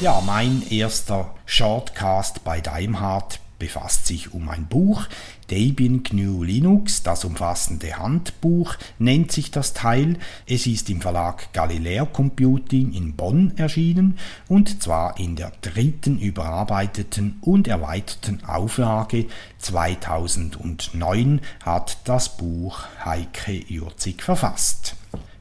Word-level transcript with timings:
Ja, 0.00 0.22
mein 0.24 0.62
erster 0.70 1.34
Shortcast 1.44 2.42
bei 2.42 2.60
Daimhardt 2.60 3.38
befasst 3.60 4.08
sich 4.08 4.34
um 4.34 4.48
ein 4.48 4.66
Buch. 4.66 5.06
Debian 5.48 6.02
GNU 6.02 6.42
Linux, 6.42 7.04
das 7.04 7.24
umfassende 7.24 7.96
Handbuch 7.96 8.74
nennt 8.98 9.30
sich 9.30 9.52
das 9.52 9.72
Teil. 9.72 10.16
Es 10.48 10.66
ist 10.66 10.90
im 10.90 11.00
Verlag 11.00 11.52
Galileo 11.52 12.06
Computing 12.06 12.92
in 12.92 13.14
Bonn 13.14 13.52
erschienen 13.56 14.18
und 14.48 14.82
zwar 14.82 15.20
in 15.20 15.36
der 15.36 15.52
dritten 15.60 16.18
überarbeiteten 16.18 17.38
und 17.42 17.68
erweiterten 17.68 18.42
Auflage 18.44 19.26
2009 19.58 21.40
hat 21.62 21.98
das 22.04 22.36
Buch 22.36 22.80
Heike 23.04 23.52
Jurzig 23.68 24.22
verfasst. 24.24 24.96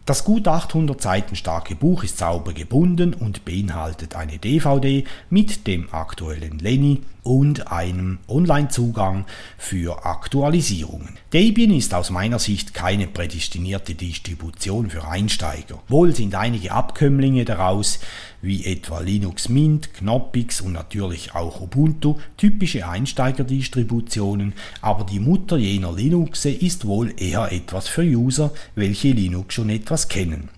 Das 0.10 0.24
gut 0.24 0.48
800 0.48 1.00
Seiten 1.00 1.36
starke 1.36 1.76
Buch 1.76 2.04
ist 2.04 2.18
sauber 2.18 2.52
gebunden 2.52 3.14
und 3.14 3.46
beinhaltet 3.46 4.16
eine 4.16 4.40
DVD 4.40 5.04
mit 5.30 5.68
dem 5.68 5.94
aktuellen 5.94 6.58
Lenny 6.58 7.04
und 7.24 7.72
einem 7.72 8.20
Online-Zugang 8.28 9.26
für 9.58 10.06
Aktualisierungen. 10.06 11.18
Debian 11.34 11.72
ist 11.72 11.94
aus 11.94 12.10
meiner 12.10 12.40
Sicht 12.40 12.74
keine 12.74 13.08
prädestinierte 13.08 13.96
Distribution 13.96 14.90
für 14.90 15.08
Einsteiger. 15.08 15.80
Wohl 15.88 16.16
sind 16.16 16.36
einige 16.36 16.72
Abkömmlinge 16.72 17.46
daraus, 17.46 18.00
wie 18.42 18.66
etwa 18.66 19.00
Linux 19.00 19.50
Mint, 19.50 19.94
Knoppix 19.94 20.62
und 20.62 20.74
natürlich 20.74 21.36
auch 21.36 21.62
Ubuntu, 21.62 22.16
typische 22.38 22.88
Einsteigerdistributionen, 22.88 24.54
aber 24.82 25.04
die 25.04 25.20
Mutter 25.20 25.58
jener 25.58 25.94
Linuxe 25.94 26.50
ist 26.50 26.86
wohl 26.86 27.14
eher 27.18 27.52
etwas 27.52 27.88
für 27.88 28.04
User, 28.04 28.52
welche 28.76 29.12
Linux 29.12 29.56
schon 29.56 29.70
etwas 29.70 30.08
kennen. 30.08 30.50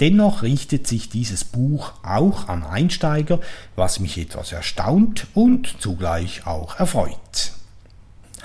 Dennoch 0.00 0.42
richtet 0.42 0.86
sich 0.86 1.08
dieses 1.08 1.44
Buch 1.44 1.92
auch 2.02 2.48
an 2.48 2.64
Einsteiger, 2.64 3.40
was 3.74 4.00
mich 4.00 4.18
etwas 4.18 4.52
erstaunt 4.52 5.26
und 5.34 5.80
zugleich 5.80 6.46
auch 6.46 6.78
erfreut. 6.78 7.52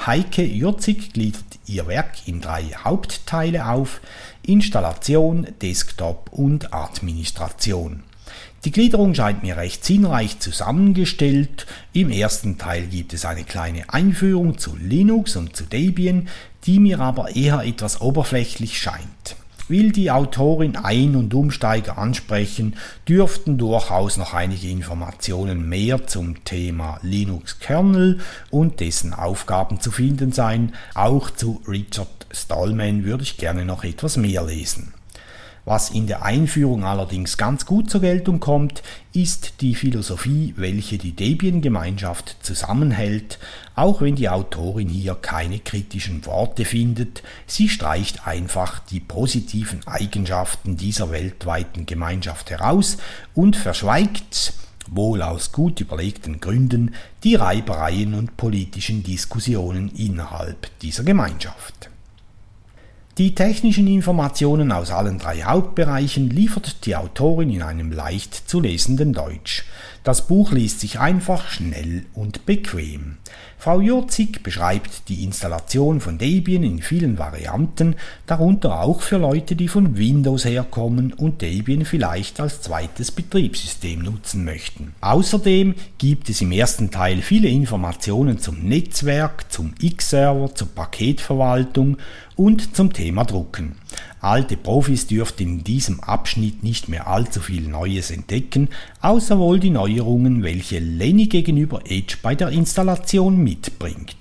Heike 0.05 0.43
Jurzig 0.43 1.13
gliedert 1.13 1.43
ihr 1.67 1.85
Werk 1.87 2.27
in 2.27 2.41
drei 2.41 2.63
Hauptteile 2.83 3.67
auf: 3.67 4.01
Installation, 4.41 5.47
Desktop 5.61 6.29
und 6.31 6.73
Administration. 6.73 8.03
Die 8.63 8.71
Gliederung 8.71 9.15
scheint 9.15 9.43
mir 9.43 9.57
recht 9.57 9.83
sinnreich 9.83 10.39
zusammengestellt. 10.39 11.65
Im 11.93 12.11
ersten 12.11 12.57
Teil 12.57 12.87
gibt 12.87 13.13
es 13.13 13.25
eine 13.25 13.43
kleine 13.43 13.91
Einführung 13.91 14.57
zu 14.57 14.75
Linux 14.75 15.35
und 15.35 15.55
zu 15.55 15.65
Debian, 15.65 16.29
die 16.65 16.79
mir 16.79 16.99
aber 16.99 17.35
eher 17.35 17.61
etwas 17.61 18.01
oberflächlich 18.01 18.79
scheint. 18.79 19.35
Will 19.67 19.91
die 19.91 20.11
Autorin 20.11 20.75
Ein- 20.75 21.15
und 21.15 21.33
Umsteiger 21.33 21.97
ansprechen, 21.97 22.75
dürften 23.07 23.57
durchaus 23.57 24.17
noch 24.17 24.33
einige 24.33 24.69
Informationen 24.69 25.67
mehr 25.69 26.07
zum 26.07 26.43
Thema 26.43 26.99
Linux 27.01 27.59
Kernel 27.59 28.19
und 28.49 28.79
dessen 28.79 29.13
Aufgaben 29.13 29.79
zu 29.79 29.91
finden 29.91 30.31
sein. 30.31 30.73
Auch 30.93 31.29
zu 31.29 31.61
Richard 31.67 32.27
Stallman 32.31 33.03
würde 33.03 33.23
ich 33.23 33.37
gerne 33.37 33.65
noch 33.65 33.83
etwas 33.83 34.17
mehr 34.17 34.43
lesen. 34.43 34.93
Was 35.63 35.91
in 35.91 36.07
der 36.07 36.23
Einführung 36.23 36.83
allerdings 36.83 37.37
ganz 37.37 37.67
gut 37.67 37.91
zur 37.91 38.01
Geltung 38.01 38.39
kommt, 38.39 38.81
ist 39.13 39.61
die 39.61 39.75
Philosophie, 39.75 40.55
welche 40.57 40.97
die 40.97 41.11
Debian-Gemeinschaft 41.11 42.37
zusammenhält, 42.41 43.37
auch 43.75 44.01
wenn 44.01 44.15
die 44.15 44.29
Autorin 44.29 44.89
hier 44.89 45.13
keine 45.13 45.59
kritischen 45.59 46.25
Worte 46.25 46.65
findet, 46.65 47.21
sie 47.45 47.69
streicht 47.69 48.25
einfach 48.25 48.79
die 48.79 48.99
positiven 48.99 49.85
Eigenschaften 49.85 50.77
dieser 50.77 51.11
weltweiten 51.11 51.85
Gemeinschaft 51.85 52.49
heraus 52.49 52.97
und 53.35 53.55
verschweigt, 53.55 54.53
wohl 54.87 55.21
aus 55.21 55.51
gut 55.51 55.79
überlegten 55.79 56.39
Gründen, 56.39 56.95
die 57.23 57.35
Reibereien 57.35 58.15
und 58.15 58.35
politischen 58.35 59.03
Diskussionen 59.03 59.89
innerhalb 59.95 60.71
dieser 60.79 61.03
Gemeinschaft. 61.03 61.90
Die 63.17 63.35
technischen 63.35 63.87
Informationen 63.87 64.71
aus 64.71 64.89
allen 64.89 65.19
drei 65.19 65.41
Hauptbereichen 65.41 66.29
liefert 66.29 66.85
die 66.85 66.95
Autorin 66.95 67.49
in 67.49 67.61
einem 67.61 67.91
leicht 67.91 68.49
zu 68.49 68.61
lesenden 68.61 69.11
Deutsch. 69.11 69.65
Das 70.03 70.25
Buch 70.25 70.51
liest 70.51 70.79
sich 70.79 70.99
einfach, 70.99 71.47
schnell 71.47 72.05
und 72.15 72.47
bequem. 72.47 73.17
Frau 73.59 73.79
Jurzig 73.79 74.41
beschreibt 74.41 75.07
die 75.07 75.23
Installation 75.23 76.01
von 76.01 76.17
Debian 76.17 76.63
in 76.63 76.81
vielen 76.81 77.19
Varianten, 77.19 77.95
darunter 78.25 78.81
auch 78.81 79.03
für 79.03 79.17
Leute, 79.17 79.55
die 79.55 79.67
von 79.67 79.99
Windows 79.99 80.45
herkommen 80.45 81.13
und 81.13 81.43
Debian 81.43 81.85
vielleicht 81.85 82.39
als 82.39 82.61
zweites 82.61 83.11
Betriebssystem 83.11 84.01
nutzen 84.01 84.43
möchten. 84.43 84.95
Außerdem 85.01 85.75
gibt 85.99 86.29
es 86.29 86.41
im 86.41 86.51
ersten 86.51 86.89
Teil 86.89 87.21
viele 87.21 87.49
Informationen 87.49 88.39
zum 88.39 88.63
Netzwerk, 88.63 89.51
zum 89.51 89.75
X-Server, 89.79 90.55
zur 90.55 90.69
Paketverwaltung 90.69 91.97
und 92.35 92.75
zum 92.75 92.91
Thema 92.91 93.25
Drucken. 93.25 93.75
Alte 94.21 94.57
Profis 94.57 95.05
dürften 95.05 95.43
in 95.43 95.63
diesem 95.63 95.99
Abschnitt 95.99 96.63
nicht 96.63 96.89
mehr 96.89 97.07
allzu 97.07 97.41
viel 97.41 97.67
Neues 97.67 98.09
entdecken, 98.09 98.69
außer 99.01 99.37
wohl 99.37 99.59
die 99.59 99.69
Neuerungen, 99.91 100.43
welche 100.43 100.79
Lenny 100.79 101.27
gegenüber 101.27 101.81
Edge 101.85 102.15
bei 102.21 102.33
der 102.33 102.49
Installation 102.49 103.43
mitbringt. 103.43 104.15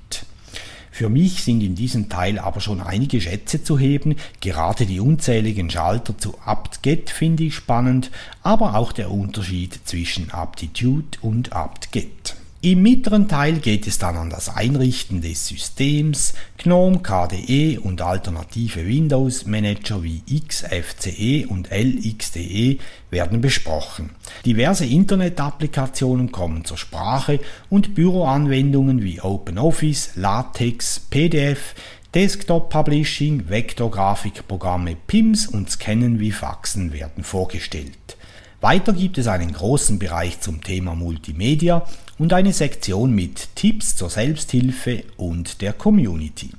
Für 0.91 1.08
mich 1.08 1.44
sind 1.44 1.62
in 1.62 1.76
diesem 1.76 2.08
Teil 2.08 2.38
aber 2.38 2.60
schon 2.60 2.81
einige 2.81 3.20
Schätze 3.20 3.62
zu 3.62 3.78
heben, 3.78 4.16
gerade 4.41 4.84
die 4.84 5.00
unzähligen 5.00 5.70
Schalter 5.70 6.19
zu 6.19 6.34
apt-get 6.44 7.08
finde 7.08 7.44
ich 7.44 7.54
spannend, 7.54 8.10
aber 8.42 8.75
auch 8.75 8.92
der 8.92 9.10
Unterschied 9.10 9.78
zwischen 9.84 10.31
Aptitude 10.31 11.19
und 11.22 11.53
apt-get. 11.53 12.19
Im 12.62 12.82
mittleren 12.82 13.26
Teil 13.26 13.59
geht 13.59 13.87
es 13.87 13.97
dann 13.97 14.19
an 14.19 14.28
das 14.28 14.54
Einrichten 14.54 15.22
des 15.22 15.47
Systems, 15.47 16.34
GNOME, 16.59 16.98
KDE 16.98 17.78
und 17.78 18.03
alternative 18.03 18.87
Windows 18.87 19.47
Manager 19.47 20.03
wie 20.03 20.22
XFCE 20.47 21.47
und 21.49 21.70
LXDE 21.70 22.76
werden 23.09 23.41
besprochen. 23.41 24.10
Diverse 24.44 24.84
Internet-Applikationen 24.84 26.32
kommen 26.32 26.66
zur 26.66 26.76
Sprache 26.76 27.41
und 27.70 27.94
Büroanwendungen 27.94 29.03
wie 29.03 29.22
OpenOffice, 29.22 30.16
LaTeX, 30.16 31.00
PDF, 31.09 31.75
Desktop 32.12 32.69
Publishing, 32.69 33.49
Vektorgrafikprogramme 33.49 34.97
PIMS 35.06 35.47
und 35.47 35.70
Scannen 35.70 36.20
wie 36.20 36.32
Faxen 36.32 36.93
werden 36.93 37.25
vorgestellt. 37.25 38.19
Weiter 38.60 38.93
gibt 38.93 39.16
es 39.16 39.26
einen 39.26 39.53
großen 39.53 39.98
Bereich 39.98 40.41
zum 40.41 40.62
Thema 40.62 40.94
Multimedia 40.94 41.87
und 42.19 42.34
eine 42.34 42.53
Sektion 42.53 43.15
mit 43.15 43.56
Tipps 43.56 43.97
zur 43.97 44.10
Selbsthilfe 44.10 45.04
und 45.16 45.62
der 45.62 45.72
Community. 45.72 46.50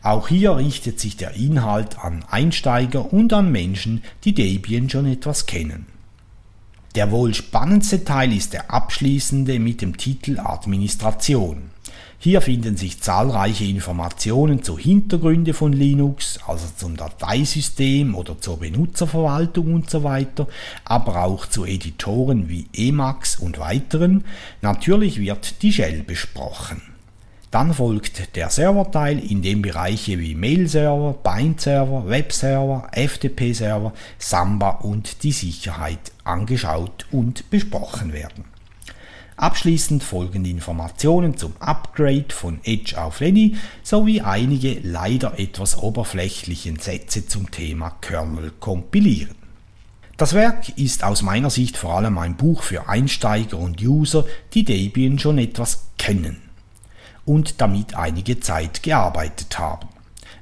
Auch 0.00 0.28
hier 0.28 0.56
richtet 0.56 1.00
sich 1.00 1.16
der 1.16 1.34
Inhalt 1.34 1.98
an 1.98 2.24
Einsteiger 2.30 3.12
und 3.12 3.32
an 3.32 3.50
Menschen, 3.50 4.04
die 4.22 4.32
Debian 4.32 4.88
schon 4.88 5.06
etwas 5.06 5.46
kennen. 5.46 5.86
Der 6.94 7.10
wohl 7.10 7.34
spannendste 7.34 8.04
Teil 8.04 8.32
ist 8.32 8.52
der 8.52 8.70
abschließende 8.70 9.58
mit 9.58 9.82
dem 9.82 9.96
Titel 9.96 10.38
Administration. 10.38 11.70
Hier 12.20 12.40
finden 12.40 12.76
sich 12.76 13.02
zahlreiche 13.02 13.64
Informationen 13.64 14.62
zu 14.62 14.78
Hintergründe 14.78 15.54
von 15.54 15.72
Linux, 15.72 16.38
also 16.46 16.66
zum 16.76 16.96
Dateisystem 16.96 18.14
oder 18.14 18.40
zur 18.40 18.60
Benutzerverwaltung 18.60 19.74
und 19.74 19.90
so 19.90 20.04
weiter, 20.04 20.46
aber 20.84 21.24
auch 21.24 21.46
zu 21.46 21.64
Editoren 21.64 22.48
wie 22.48 22.68
Emacs 22.72 23.40
und 23.40 23.58
weiteren. 23.58 24.24
Natürlich 24.62 25.18
wird 25.18 25.62
die 25.62 25.72
Shell 25.72 26.04
besprochen. 26.04 26.93
Dann 27.54 27.72
folgt 27.72 28.34
der 28.34 28.50
Serverteil, 28.50 29.16
in 29.16 29.40
dem 29.40 29.62
Bereiche 29.62 30.18
wie 30.18 30.34
Mail-Server, 30.34 31.12
Bind-Server, 31.22 32.08
Web-Server, 32.08 32.90
FTP-Server, 32.90 33.92
Samba 34.18 34.70
und 34.70 35.22
die 35.22 35.30
Sicherheit 35.30 36.10
angeschaut 36.24 37.06
und 37.12 37.48
besprochen 37.50 38.12
werden. 38.12 38.42
Abschließend 39.36 40.02
folgen 40.02 40.42
die 40.42 40.50
Informationen 40.50 41.36
zum 41.36 41.52
Upgrade 41.60 42.30
von 42.30 42.58
Edge 42.64 43.00
auf 43.00 43.20
Lenny 43.20 43.54
sowie 43.84 44.20
einige 44.20 44.80
leider 44.82 45.38
etwas 45.38 45.78
oberflächlichen 45.78 46.80
Sätze 46.80 47.28
zum 47.28 47.52
Thema 47.52 47.90
Kernel 48.00 48.50
kompilieren. 48.58 49.36
Das 50.16 50.34
Werk 50.34 50.76
ist 50.76 51.04
aus 51.04 51.22
meiner 51.22 51.50
Sicht 51.50 51.76
vor 51.76 51.94
allem 51.94 52.18
ein 52.18 52.36
Buch 52.36 52.64
für 52.64 52.88
Einsteiger 52.88 53.58
und 53.58 53.80
User, 53.80 54.24
die 54.54 54.64
Debian 54.64 55.20
schon 55.20 55.38
etwas 55.38 55.84
kennen 55.98 56.43
und 57.24 57.60
damit 57.60 57.94
einige 57.96 58.40
Zeit 58.40 58.82
gearbeitet 58.82 59.58
haben. 59.58 59.88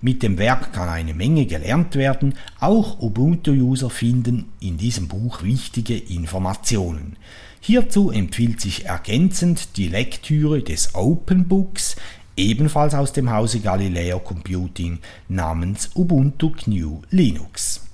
Mit 0.01 0.25
dem 0.25 0.37
Werk 0.37 0.73
kann 0.73 0.89
eine 0.89 1.15
Menge 1.15 1.47
gelernt 1.47 1.95
werden, 1.95 2.35
auch 2.59 3.01
Ubuntu-User 3.01 3.89
finden 3.89 4.53
in 4.59 4.77
diesem 4.77 5.07
Buch 5.07 5.45
wichtige 5.45 5.97
Informationen. 5.97 7.17
Hierzu 7.61 8.11
empfiehlt 8.11 8.61
sich 8.61 8.87
ergänzend 8.87 9.77
die 9.77 9.87
Lektüre 9.87 10.63
des 10.63 10.97
Open 10.97 11.47
Books, 11.47 11.95
ebenfalls 12.37 12.95
aus 12.95 13.13
dem 13.13 13.31
Hause 13.31 13.61
Galileo 13.61 14.19
Computing 14.19 14.99
namens 15.29 15.91
Ubuntu 15.95 16.51
GNU 16.51 17.03
Linux. 17.11 17.92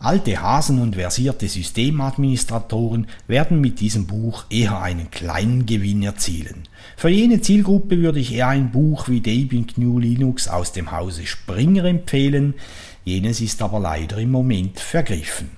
Alte 0.00 0.40
Hasen 0.40 0.80
und 0.80 0.94
versierte 0.94 1.48
Systemadministratoren 1.48 3.08
werden 3.26 3.60
mit 3.60 3.80
diesem 3.80 4.06
Buch 4.06 4.44
eher 4.48 4.80
einen 4.80 5.10
kleinen 5.10 5.66
Gewinn 5.66 6.04
erzielen. 6.04 6.68
Für 6.96 7.08
jene 7.08 7.40
Zielgruppe 7.40 7.98
würde 7.98 8.20
ich 8.20 8.32
eher 8.32 8.46
ein 8.46 8.70
Buch 8.70 9.08
wie 9.08 9.20
Debian 9.20 9.66
GNU 9.66 9.98
Linux 9.98 10.46
aus 10.46 10.70
dem 10.70 10.92
Hause 10.92 11.26
Springer 11.26 11.84
empfehlen, 11.84 12.54
jenes 13.04 13.40
ist 13.40 13.60
aber 13.60 13.80
leider 13.80 14.18
im 14.18 14.30
Moment 14.30 14.78
vergriffen. 14.78 15.50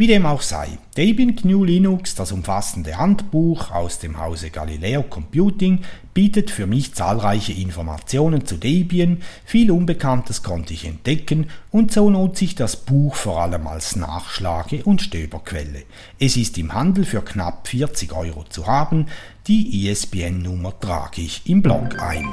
Wie 0.00 0.06
dem 0.06 0.24
auch 0.24 0.40
sei, 0.40 0.78
Debian 0.96 1.36
GNU 1.36 1.62
Linux, 1.62 2.14
das 2.14 2.32
umfassende 2.32 2.96
Handbuch 2.96 3.70
aus 3.70 3.98
dem 3.98 4.18
Hause 4.18 4.48
Galileo 4.48 5.02
Computing, 5.02 5.80
bietet 6.14 6.50
für 6.50 6.66
mich 6.66 6.94
zahlreiche 6.94 7.52
Informationen 7.52 8.46
zu 8.46 8.56
Debian, 8.56 9.20
viel 9.44 9.70
Unbekanntes 9.70 10.42
konnte 10.42 10.72
ich 10.72 10.86
entdecken 10.86 11.50
und 11.70 11.92
so 11.92 12.08
lohnt 12.08 12.38
sich 12.38 12.54
das 12.54 12.76
Buch 12.76 13.14
vor 13.14 13.42
allem 13.42 13.66
als 13.66 13.94
Nachschlage- 13.94 14.84
und 14.84 15.02
Stöberquelle. 15.02 15.82
Es 16.18 16.38
ist 16.38 16.56
im 16.56 16.72
Handel 16.72 17.04
für 17.04 17.20
knapp 17.20 17.68
40 17.68 18.14
Euro 18.14 18.44
zu 18.44 18.66
haben, 18.66 19.04
die 19.48 19.86
ISBN-Nummer 19.86 20.80
trage 20.80 21.20
ich 21.20 21.42
im 21.44 21.60
Blog 21.60 22.00
ein. 22.00 22.26